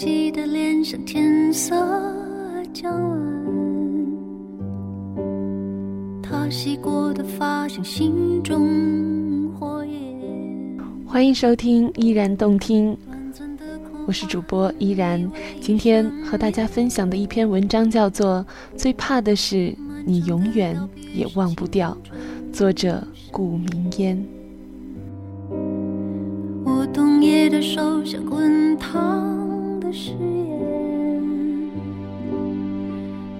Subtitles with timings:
[0.00, 1.76] 记得脸上天色
[2.72, 3.20] 将晚，
[6.22, 9.94] 他洗过的发像心中火焰。
[11.04, 12.96] 欢迎收听依然动听，
[14.06, 15.30] 我是主播依然。
[15.60, 18.42] 今天和大家分享的一篇文章叫做
[18.78, 19.70] 《最怕的是
[20.06, 20.74] 你永远
[21.12, 21.94] 也忘不掉》，
[22.56, 24.26] 作者顾明烟。
[26.64, 29.39] 我冬夜的手像滚烫
[29.92, 31.70] 誓言，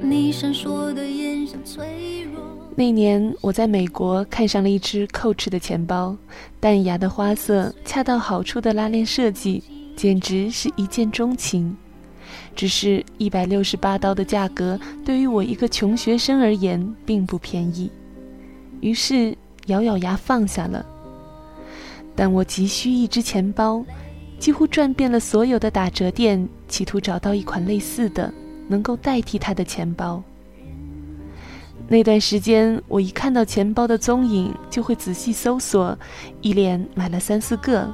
[0.01, 2.41] 你闪烁的眼像脆弱。
[2.77, 6.17] 那年我在美国看上了一只 Coach 的钱包，
[6.59, 9.63] 淡雅的花色，恰到好处的拉链设计，
[9.97, 11.77] 简直是一见钟情。
[12.55, 17.91] 只是一百六十八刀的价格，对于我一个穷学生而言并不便宜，
[18.81, 20.85] 于是咬咬牙放下了。
[22.15, 23.85] 但我急需一只钱包，
[24.41, 28.33] 几乎转遍了所有的打折店，企图找到一款类似的，
[28.67, 30.21] 能够代替它的钱包。
[31.87, 35.97] 那段时间，我一看到钱包的踪影，就会仔细搜索，
[36.41, 37.93] 一连买了三四个。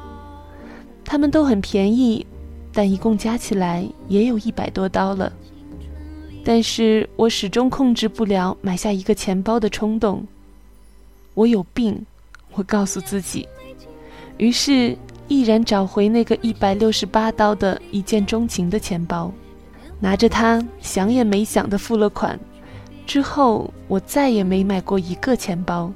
[1.05, 2.25] 它们都很便宜，
[2.73, 5.33] 但一共加起来也有一百多刀了。
[6.45, 10.25] 但是我始终控制不了买下一个钱包的冲动。
[11.35, 12.07] 我有病，
[12.53, 13.49] 我告诉自己。
[14.39, 14.97] 于是
[15.29, 19.33] 毅然找回那个一百六十八刀的一见钟情的钱包，
[19.99, 22.39] 拿着它想也没想的付了款。
[23.07, 25.93] 之后我再也没买过一个钱包，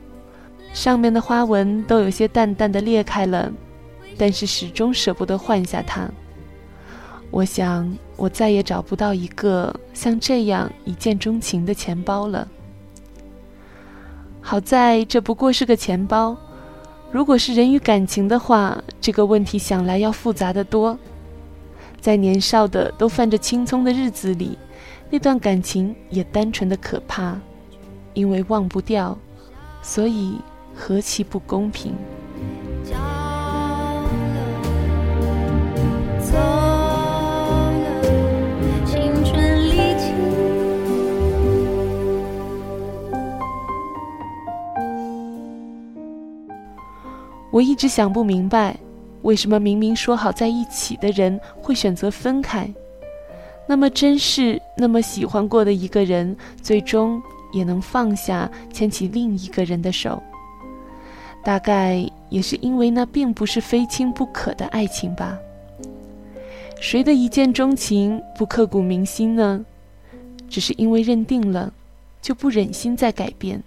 [0.73, 3.53] 上面的花纹都有些淡淡的裂开了，
[4.19, 6.09] 但是始终舍不得换下它。
[7.31, 12.49] 我想我再也找不到一个像这样一见钟情的钱包了。
[14.41, 16.37] 好在这不过是个钱包。
[17.13, 20.97] 如果是人与感情的话，这个问题想来要复杂的多。
[22.01, 24.57] 在年少的都泛着青葱的日子里，
[25.11, 27.37] 那段感情也单纯的可怕，
[28.15, 29.19] 因为忘不掉，
[29.83, 30.37] 所以
[30.75, 31.95] 何其不公平。
[47.51, 48.77] 我一直想不明白，
[49.23, 52.73] 为什么明明说好在一起的人会选择分开？
[53.67, 57.21] 那么珍视、那么喜欢过的一个人，最终
[57.53, 60.23] 也能放下牵起另一个人的手？
[61.43, 65.39] 大概也是因为那并不是非亲不可的爱情吧？
[66.81, 69.65] 谁的一见钟情不刻骨铭心呢？
[70.49, 71.73] 只是因为认定了，
[72.21, 73.63] 就不忍心再改变。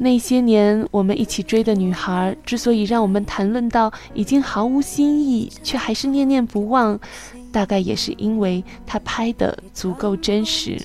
[0.00, 6.98] 那些年我们一起追的女孩，之所以让我们谈论到已经毫无新意，却还是念念不忘，
[7.50, 10.80] 大概也是因为她拍的足够真实。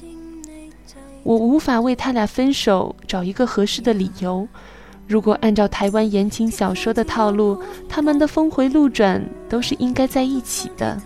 [1.21, 4.47] 我无法为他俩分手找一个合适的理由。
[5.07, 10.99] 如果按照台湾言情小说的套路，他们的峰回路转都是应该在一起的。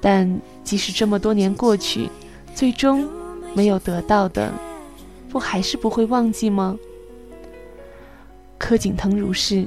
[0.00, 2.08] 但即使这么多年过去，
[2.54, 3.06] 最终
[3.52, 4.52] 没有得到的。
[5.32, 6.76] 不还是不会忘记吗？
[8.58, 9.66] 柯景腾如是，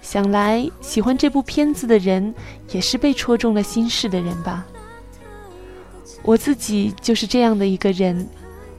[0.00, 2.32] 想来喜欢这部片子的人
[2.70, 4.64] 也是被戳中了心事的人吧。
[6.22, 8.24] 我自己就是这样的一个人，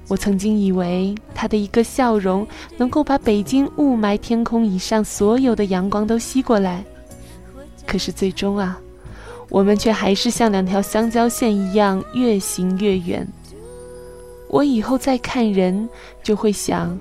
[0.07, 2.47] 我曾经以为他的一个笑容
[2.77, 6.85] 能够把北京雾霾天空以上所有的阳光都吸过来，
[7.85, 8.79] 可是最终啊，
[9.49, 13.27] 我们却还是像两条香蕉线一样越行越远。
[14.53, 15.89] 我以后再看人，
[16.21, 16.95] 就会想，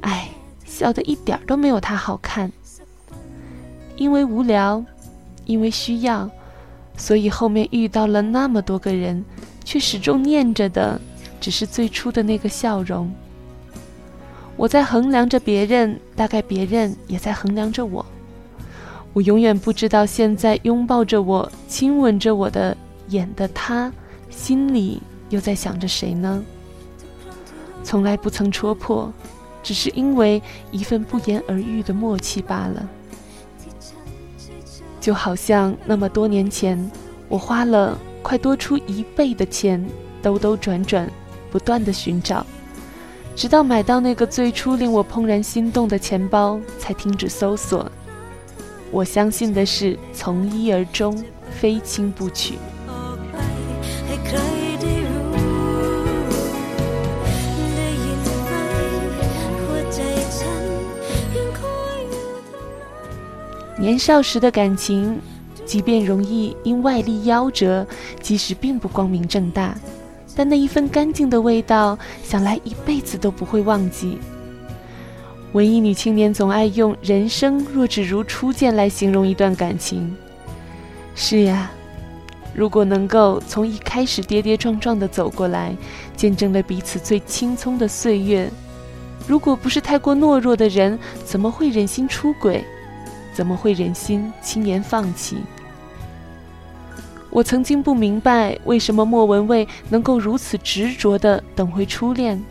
[0.00, 0.30] 哎，
[0.64, 2.50] 笑得一点都没有他好看。
[3.96, 4.82] 因为无聊，
[5.44, 6.30] 因为需要，
[6.96, 9.22] 所以后面遇到了那么多个人，
[9.62, 10.98] 却始终念着的，
[11.38, 13.12] 只是最初的那个笑容。
[14.56, 18.04] 我在衡量着别人，大概别人也在衡量着我。
[19.12, 22.74] 我永远不知道，现在拥抱着我、亲吻着我的
[23.08, 23.92] 眼的他，
[24.30, 26.42] 心里又在想着谁呢？
[27.86, 29.12] 从来不曾戳破，
[29.62, 30.42] 只是因为
[30.72, 32.88] 一份不言而喻的默契罢了。
[35.00, 36.90] 就好像那么多年前，
[37.28, 39.88] 我花了快多出一倍的钱，
[40.20, 41.08] 兜兜转转，
[41.48, 42.44] 不断的寻找，
[43.36, 47.88] 直到买到那个最初令我怦然心动的钱包，才停止搜索。
[48.90, 51.16] 我相信的是从一而终，
[51.52, 52.54] 非亲不娶。
[63.78, 65.20] 年少时的感情，
[65.66, 67.86] 即便容易因外力夭折，
[68.22, 69.76] 即使并不光明正大，
[70.34, 74.16] 但那一份干净的味道，想来一辈子都不会忘记。
[75.52, 80.16] 文艺女青年总爱用“人生若只如初见”来形容一段感情。
[81.14, 81.70] 是呀，
[82.54, 85.76] 如果能够从一开始跌跌撞撞的走过来，
[86.16, 88.50] 见证了彼此最青葱的岁月，
[89.26, 92.64] 如果不是太过懦弱的人，怎么会忍心出轨？
[93.36, 95.36] 怎么会忍心轻言放弃？
[97.28, 102.42] 我曾经不明白，为什么莫文蔚能够如此执着地等回初恋，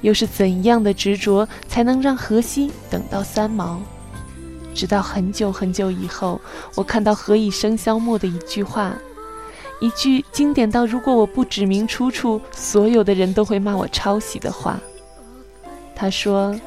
[0.00, 3.80] 又是怎样的执着才能让荷西等到三毛？
[4.74, 6.40] 直到很久很久以后，
[6.74, 8.92] 我看到何以笙箫默的一句话，
[9.78, 14.80] 一句经典到如果我不指明出处，所有的人都会骂我抄袭的话。
[15.94, 16.58] 他说：“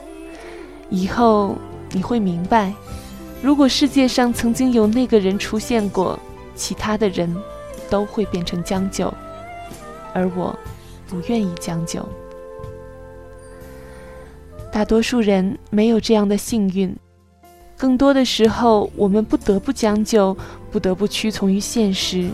[0.89, 1.57] 以后
[1.91, 2.73] 你会明白。”
[3.41, 6.19] 如果世界上曾经有那个人出现过，
[6.55, 7.33] 其他的人
[7.89, 9.13] 都会变成将就，
[10.13, 10.57] 而我
[11.07, 12.05] 不愿意将就。
[14.71, 16.93] 大多数人没有这样的幸运，
[17.77, 20.35] 更多的时候，我们不得不将就，
[20.69, 22.29] 不得不屈从于现实。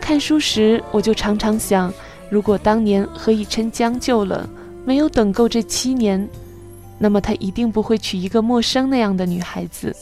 [0.00, 1.92] 看书时，我就常常想，
[2.28, 4.48] 如果当年何以琛将就了，
[4.84, 6.28] 没有等够这七年。
[7.02, 9.96] 那么他一定不会娶一个陌生那样的女孩子，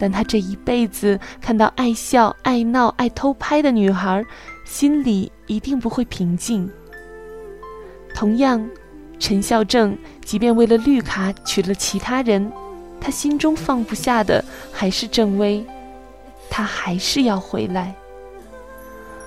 [0.00, 4.24] 但他这一辈子看到爱笑、爱闹、爱偷拍的女孩，
[4.64, 6.68] 心里一定不会平静。
[8.12, 8.68] 同样，
[9.20, 12.50] 陈孝正即便为了绿卡娶了其他人，
[13.00, 15.64] 他心中放不下的还是郑薇，
[16.50, 17.94] 他还是要回来。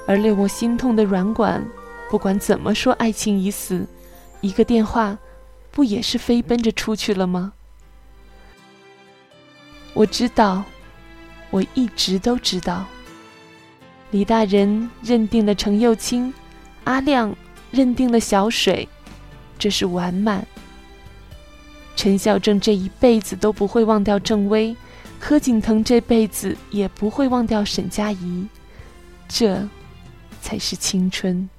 [0.06, 1.66] 而令我心痛的软管，
[2.12, 3.88] 不管怎么说爱情已死，
[4.42, 5.18] 一个电话。
[5.76, 7.52] 不也是飞奔着出去了吗？
[9.94, 10.64] 我知道，
[11.50, 12.86] 我一直都知道。
[14.12, 16.34] 李大人认定了程又青，
[16.86, 17.36] 阿亮
[17.72, 18.88] 认定了小水，
[19.60, 20.48] 这是完满。
[21.98, 24.74] 陈孝正这一辈子都不会忘掉郑薇，
[25.20, 28.48] 柯景腾这辈子也不会忘掉沈佳宜，
[29.28, 29.62] 这
[30.42, 31.50] 才是青春。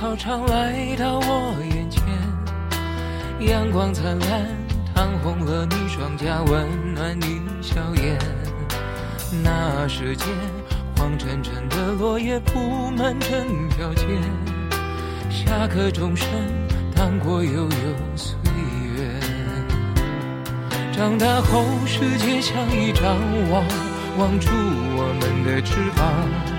[0.00, 2.02] 操场，来到我眼前，
[3.40, 4.46] 阳光灿烂，
[4.94, 8.18] 烫红了你双颊，温暖你笑颜。
[9.44, 10.26] 那时间，
[10.96, 14.06] 黄沉沉的落叶铺满整条街，
[15.28, 16.26] 下课钟声
[16.96, 18.38] 荡过悠悠岁
[18.96, 19.20] 月。
[20.92, 23.18] 长大后，世界像一张
[23.50, 23.62] 网，
[24.16, 26.49] 网住我们的翅膀。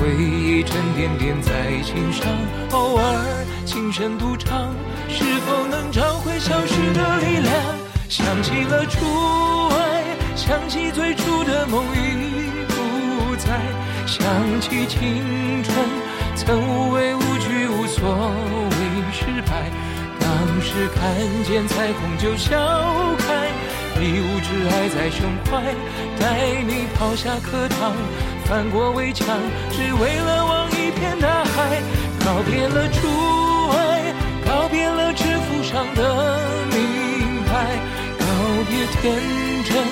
[0.00, 1.52] 回忆沉甸甸在
[1.82, 2.26] 心上，
[2.70, 4.74] 偶尔轻声独唱，
[5.10, 7.52] 是否能找回消失的力量？
[8.08, 9.04] 想起了初
[9.68, 13.60] 爱，想起最初的梦已不在，
[14.06, 14.24] 想
[14.62, 15.76] 起青春
[16.34, 18.08] 曾无畏无惧，无所
[18.70, 18.76] 谓
[19.12, 19.70] 失败。
[20.18, 20.30] 当
[20.62, 22.56] 时看见彩虹就笑
[23.18, 23.50] 开，
[24.02, 25.62] 一无挚爱在胸怀，
[26.18, 27.92] 带你跑下课堂。
[28.46, 29.26] 翻过围墙，
[29.70, 31.82] 只为了望一片大海。
[32.24, 33.06] 告别了初
[33.76, 34.14] 爱，
[34.46, 36.38] 告别了制服上的
[36.72, 37.78] 名牌，
[38.18, 38.24] 告
[38.68, 39.20] 别天
[39.64, 39.84] 真，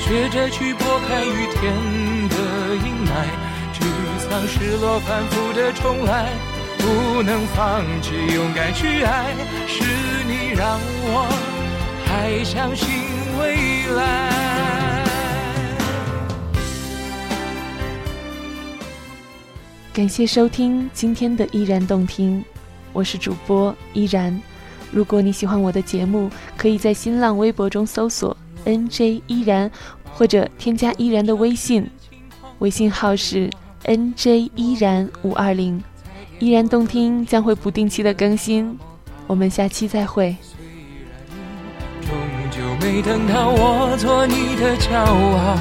[0.00, 1.72] 学着去拨开雨天
[2.28, 2.36] 的
[2.76, 3.12] 阴霾。
[3.74, 3.84] 沮
[4.18, 6.32] 丧、失落、反复的重来，
[6.78, 9.34] 不能放弃，勇敢去爱，
[9.68, 9.84] 是
[10.26, 11.28] 你让我
[12.06, 12.88] 还相信
[13.40, 15.04] 未来。
[19.92, 22.44] 感谢收听今天的依然动听，
[22.92, 24.40] 我是主播依然。
[24.92, 29.70] 如果你喜欢我的节目，可以在新浪微博中搜索 “nj 依然”，
[30.12, 31.88] 或者添加依然的微信，
[32.58, 33.48] 微信号是
[33.84, 35.82] “nj 依然五二零”。
[36.40, 38.78] 依然动听将会不定期的更新，
[39.26, 40.34] 我们下期再会。
[42.92, 45.56] 没等到我做你的骄傲，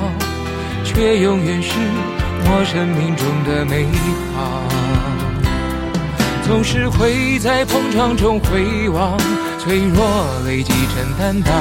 [0.84, 1.70] 却永远是。
[2.42, 3.86] 我生命中的美
[4.36, 4.40] 好，
[6.48, 9.16] 总是会在碰撞中回望，
[9.60, 11.54] 脆弱累积成担当。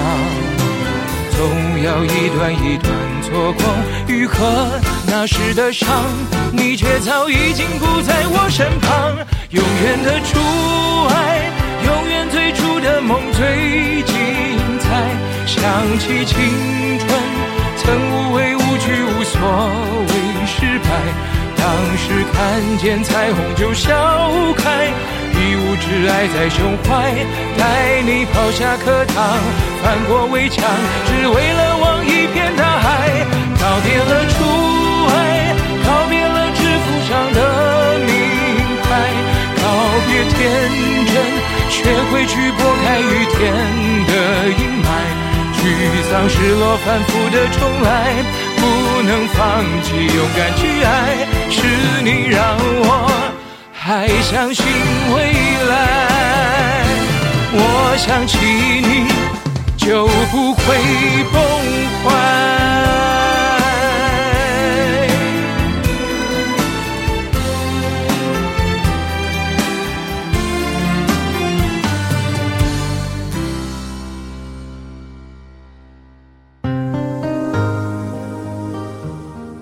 [1.37, 2.91] 总要一段一段
[3.23, 3.63] 错过
[4.07, 5.87] 愈合那时的伤，
[6.51, 9.15] 你却早已经不在我身旁。
[9.51, 10.39] 永远的初
[15.99, 16.37] 起青
[16.99, 17.09] 春，
[17.77, 19.41] 曾无畏无惧，无所
[20.09, 20.13] 谓
[20.47, 20.89] 失败。
[21.57, 21.67] 当
[21.99, 22.39] 时看
[22.79, 23.91] 见彩虹就笑
[24.57, 24.87] 开，
[25.35, 27.13] 一无挚爱在胸怀。
[27.59, 29.39] 带你跑下课堂，
[29.83, 30.65] 翻过围墙，
[31.07, 32.57] 只为了望一片
[46.41, 48.15] 失落、反复的重来，
[48.59, 51.57] 不能放弃，勇敢去爱，是
[52.05, 53.11] 你让我
[53.73, 54.65] 还相信
[55.13, 55.17] 未
[55.69, 55.73] 来。
[57.51, 59.09] 我想起你，
[59.77, 60.65] 就不会
[61.33, 61.43] 崩
[62.05, 63.08] 坏。